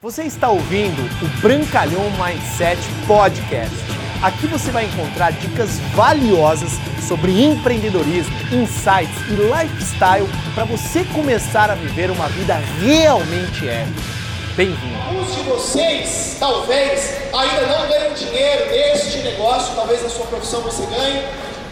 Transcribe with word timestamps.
Você 0.00 0.22
está 0.22 0.48
ouvindo 0.48 1.02
o 1.20 1.40
Brancalhão 1.40 2.04
Mindset 2.10 2.80
Podcast. 3.04 3.74
Aqui 4.22 4.46
você 4.46 4.70
vai 4.70 4.84
encontrar 4.84 5.32
dicas 5.32 5.80
valiosas 5.92 6.70
sobre 7.08 7.42
empreendedorismo, 7.42 8.32
insights 8.52 9.18
e 9.28 9.32
lifestyle 9.32 10.28
para 10.54 10.62
você 10.66 11.02
começar 11.12 11.68
a 11.68 11.74
viver 11.74 12.12
uma 12.12 12.28
vida 12.28 12.54
realmente 12.80 13.68
épica. 13.68 14.00
Bem-vindo! 14.54 15.02
Alguns 15.04 15.34
de 15.34 15.42
vocês, 15.42 16.36
talvez, 16.38 17.16
ainda 17.36 17.66
não 17.66 17.88
ganham 17.88 18.14
dinheiro 18.14 18.70
neste 18.70 19.18
negócio, 19.18 19.74
talvez 19.74 20.00
na 20.00 20.10
sua 20.10 20.26
profissão 20.26 20.60
você 20.60 20.86
ganhe, 20.86 21.24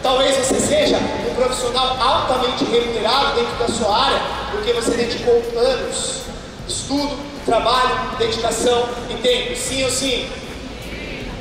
talvez 0.03 0.35
você 0.35 0.59
seja 0.59 0.97
um 0.97 1.33
profissional 1.33 1.97
altamente 1.97 2.65
remunerado 2.65 3.35
dentro 3.35 3.55
da 3.57 3.69
sua 3.69 3.97
área, 3.97 4.21
porque 4.51 4.73
você 4.73 4.91
dedicou 4.97 5.41
anos, 5.55 6.23
estudo, 6.67 7.36
trabalho, 7.47 8.17
dedicação 8.19 8.87
e 9.09 9.15
tempo, 9.15 9.55
sim 9.55 9.83
ou 9.85 9.89
sim? 9.89 10.29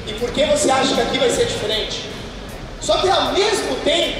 E 0.07 0.13
por 0.15 0.30
que 0.30 0.47
você 0.47 0.71
acha 0.71 0.95
que 0.95 1.01
aqui 1.01 1.19
vai 1.19 1.29
ser 1.29 1.47
diferente? 1.47 2.09
Só 2.80 2.97
que 2.99 3.09
ao 3.11 3.33
mesmo 3.33 3.75
tempo, 3.85 4.16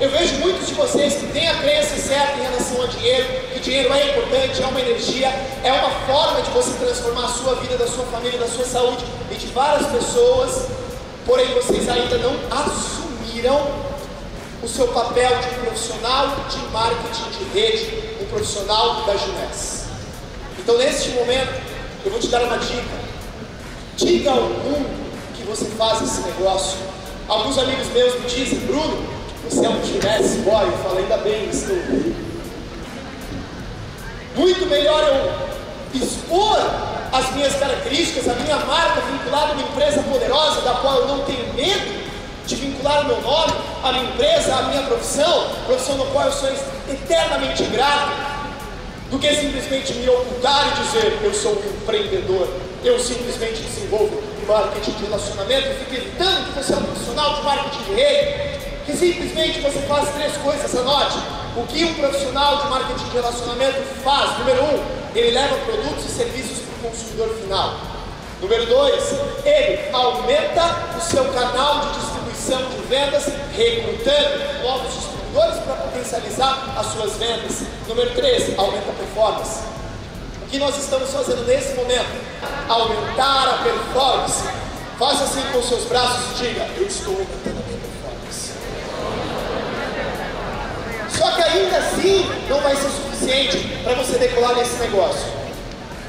eu 0.00 0.10
vejo 0.10 0.34
muitos 0.36 0.68
de 0.68 0.74
vocês 0.74 1.14
que 1.14 1.26
têm 1.28 1.48
a 1.48 1.56
crença 1.56 1.96
certa 1.96 2.38
em 2.38 2.42
relação 2.42 2.82
ao 2.82 2.88
dinheiro, 2.88 3.26
que 3.52 3.58
o 3.58 3.60
dinheiro 3.60 3.92
é 3.92 4.10
importante, 4.10 4.62
é 4.62 4.66
uma 4.66 4.80
energia, 4.80 5.28
é 5.64 5.72
uma 5.72 5.90
forma 6.06 6.42
de 6.42 6.50
você 6.50 6.72
transformar 6.78 7.24
a 7.24 7.28
sua 7.28 7.54
vida, 7.56 7.76
da 7.78 7.86
sua 7.86 8.04
família, 8.06 8.38
da 8.38 8.46
sua 8.46 8.64
saúde 8.64 9.04
e 9.30 9.34
de 9.34 9.46
várias 9.48 9.86
pessoas, 9.90 10.68
porém 11.24 11.46
vocês 11.54 11.88
ainda 11.88 12.18
não 12.18 12.36
assumiram 12.50 13.66
o 14.62 14.68
seu 14.68 14.88
papel 14.88 15.30
de 15.38 15.48
profissional 15.60 16.36
de 16.50 16.58
marketing 16.70 17.30
de 17.38 17.58
rede, 17.58 18.14
um 18.20 18.26
profissional 18.26 19.02
da 19.06 19.16
Junés. 19.16 19.79
Então, 20.62 20.76
neste 20.76 21.10
momento, 21.10 21.52
eu 22.04 22.10
vou 22.10 22.20
te 22.20 22.28
dar 22.28 22.42
uma 22.42 22.58
dica. 22.58 23.00
Diga 23.96 24.30
ao 24.30 24.42
mundo 24.42 24.88
que 25.34 25.42
você 25.44 25.64
faz 25.76 26.02
esse 26.02 26.20
negócio. 26.20 26.78
Alguns 27.26 27.58
amigos 27.58 27.86
meus 27.88 28.20
me 28.20 28.26
dizem, 28.26 28.58
Bruno, 28.60 29.06
você 29.48 29.64
é 29.64 29.68
um 29.68 29.82
Juness 29.84 30.36
boy. 30.44 30.66
Eu 30.66 30.78
falo, 30.78 30.98
ainda 30.98 31.16
bem, 31.18 31.48
estou. 31.48 31.76
Muito 34.36 34.66
melhor 34.66 35.02
eu 35.92 36.00
expor 36.00 36.58
as 37.12 37.32
minhas 37.34 37.54
características, 37.56 38.28
a 38.28 38.34
minha 38.34 38.56
marca 38.58 39.00
vinculada 39.00 39.52
a 39.52 39.52
uma 39.52 39.62
empresa 39.62 40.02
poderosa, 40.02 40.60
da 40.60 40.74
qual 40.74 40.96
eu 41.00 41.08
não 41.08 41.24
tenho 41.24 41.54
medo 41.54 42.00
de 42.46 42.54
vincular 42.54 43.02
o 43.02 43.06
meu 43.06 43.20
nome, 43.22 43.52
a 43.82 43.92
minha 43.92 44.04
empresa, 44.04 44.54
a 44.54 44.62
minha 44.62 44.82
profissão, 44.82 45.48
profissão 45.66 45.96
no 45.96 46.06
qual 46.06 46.26
eu 46.26 46.32
sou 46.32 46.48
eternamente 46.88 47.64
grato, 47.64 48.29
do 49.10 49.18
que 49.18 49.34
simplesmente 49.34 49.92
me 49.94 50.08
ocultar 50.08 50.68
e 50.68 50.82
dizer 50.82 51.18
eu 51.22 51.34
sou 51.34 51.52
um 51.52 51.82
empreendedor, 51.82 52.48
eu 52.84 52.98
simplesmente 52.98 53.60
desenvolvo 53.62 54.22
marketing 54.46 54.92
de 54.92 55.04
relacionamento 55.04 55.68
e 55.68 55.74
fico 55.74 55.94
evitando 55.94 56.46
que 56.46 56.58
você 56.58 56.72
é 56.72 56.76
um 56.76 56.82
profissional 56.82 57.34
de 57.34 57.42
marketing 57.42 57.82
de 57.84 57.94
rede, 57.94 58.60
que 58.84 58.96
simplesmente 58.96 59.60
você 59.60 59.78
faz 59.80 60.08
três 60.14 60.36
coisas, 60.38 60.74
anote. 60.74 61.18
O 61.56 61.66
que 61.66 61.84
um 61.84 61.94
profissional 61.94 62.62
de 62.62 62.68
marketing 62.68 63.04
de 63.04 63.10
relacionamento 63.10 63.80
faz? 64.02 64.38
Número 64.38 64.62
um, 64.62 64.84
ele 65.14 65.30
leva 65.32 65.56
produtos 65.58 66.04
e 66.04 66.08
serviços 66.08 66.58
para 66.58 66.88
o 66.88 66.90
consumidor 66.90 67.28
final. 67.36 67.74
Número 68.40 68.66
dois, 68.66 69.14
ele 69.44 69.90
aumenta 69.92 70.96
o 70.96 71.00
seu 71.00 71.24
canal 71.26 71.80
de 71.80 72.00
distribuição 72.00 72.62
de 72.70 72.86
vendas, 72.88 73.26
recrutando 73.54 74.62
novos 74.62 74.94
distribuidores 74.94 75.19
distribuidores 75.30 75.58
para 75.64 75.74
potencializar 75.74 76.74
as 76.76 76.86
suas 76.86 77.16
vendas. 77.16 77.62
Número 77.86 78.10
3, 78.14 78.58
aumenta 78.58 78.90
a 78.90 78.94
performance. 78.94 79.60
O 80.44 80.46
que 80.50 80.58
nós 80.58 80.76
estamos 80.76 81.10
fazendo 81.10 81.46
nesse 81.46 81.74
momento? 81.74 82.10
Aumentar 82.68 83.48
a 83.48 83.62
performance. 83.62 84.44
Faça 84.98 85.24
assim 85.24 85.42
com 85.52 85.62
seus 85.62 85.84
braços 85.84 86.40
e 86.40 86.44
diga: 86.44 86.68
Eu 86.76 86.86
estou 86.86 87.14
aumentando 87.14 87.62
a 87.62 87.66
minha 87.66 87.78
performance. 87.78 88.52
Só 91.16 91.30
que 91.32 91.42
ainda 91.42 91.76
assim 91.78 92.28
não 92.48 92.60
vai 92.60 92.76
ser 92.76 92.90
suficiente 92.90 93.82
para 93.84 93.94
você 93.94 94.18
decolar 94.18 94.56
nesse 94.56 94.76
negócio. 94.76 95.40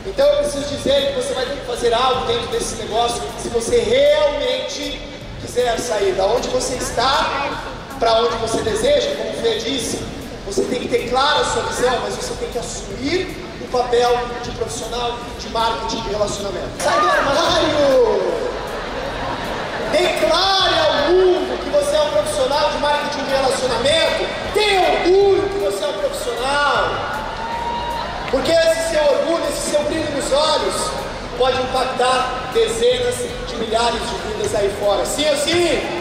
Então 0.06 0.26
eu 0.26 0.38
preciso 0.38 0.66
dizer 0.66 1.10
que 1.10 1.22
você 1.22 1.34
vai 1.34 1.46
ter 1.46 1.58
que 1.58 1.66
fazer 1.68 1.94
algo 1.94 2.26
dentro 2.26 2.48
desse 2.48 2.76
negócio 2.76 3.22
se 3.40 3.50
você 3.50 3.78
realmente 3.78 5.00
quiser 5.42 5.80
sair 5.80 6.14
da 6.14 6.26
onde 6.26 6.48
você 6.50 6.76
está 6.76 7.70
para 8.02 8.16
onde 8.16 8.36
você 8.38 8.64
deseja, 8.64 9.16
como 9.16 9.30
o 9.30 9.34
Fê 9.44 9.60
disse, 9.60 10.04
você 10.44 10.64
tem 10.64 10.80
que 10.80 10.88
ter 10.88 11.08
clara 11.08 11.42
a 11.42 11.46
sua 11.46 11.62
visão, 11.62 12.00
mas 12.02 12.16
você 12.16 12.34
tem 12.34 12.50
que 12.50 12.58
assumir 12.58 13.38
o 13.62 13.68
papel 13.68 14.18
de 14.42 14.50
profissional 14.54 15.20
de 15.38 15.48
marketing 15.50 16.02
de 16.02 16.10
relacionamento. 16.10 16.68
Sai 16.80 17.00
do 17.00 17.08
armário! 17.08 18.42
Declare 19.92 20.80
ao 20.80 21.12
mundo 21.12 21.64
que 21.64 21.70
você 21.70 21.96
é 21.96 22.02
um 22.02 22.10
profissional 22.10 22.72
de 22.72 22.78
marketing 22.80 23.24
de 23.24 23.30
relacionamento. 23.30 24.26
Tenha 24.56 24.82
orgulho 24.82 25.50
que 25.50 25.60
você 25.60 25.84
é 25.84 25.88
um 25.88 25.94
profissional. 25.94 26.90
Porque 28.32 28.52
esse 28.52 28.94
seu 28.94 29.04
orgulho, 29.04 29.44
esse 29.48 29.70
seu 29.70 29.84
brilho 29.84 30.10
nos 30.16 30.32
olhos, 30.34 30.92
pode 31.38 31.62
impactar 31.62 32.50
dezenas 32.52 33.16
de 33.48 33.56
milhares 33.58 34.00
de 34.00 34.16
vidas 34.28 34.56
aí 34.56 34.74
fora. 34.80 35.06
Sim 35.06 35.30
ou 35.30 35.38
sim? 35.38 36.01